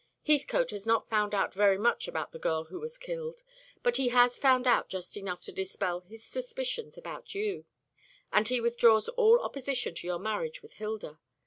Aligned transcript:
Heathcote 0.25 0.71
has 0.71 0.87
not 0.87 1.07
found 1.07 1.35
out 1.35 1.53
very 1.53 1.77
much 1.77 2.07
about 2.07 2.31
the 2.31 2.39
girl 2.39 2.63
who 2.63 2.79
was 2.79 2.97
killed; 2.97 3.43
but 3.83 3.97
he 3.97 4.07
has 4.07 4.39
found 4.39 4.65
out 4.65 4.89
just 4.89 5.15
enough 5.15 5.43
to 5.43 5.51
dispel 5.51 5.99
his 5.99 6.23
suspicions 6.23 6.97
about 6.97 7.35
you, 7.35 7.65
and 8.33 8.47
he 8.47 8.59
withdraws 8.59 9.09
all 9.09 9.39
opposition 9.41 9.93
to 9.93 10.07
your 10.07 10.17
marriage 10.17 10.63
with 10.63 10.73
Hilda. 10.73 11.19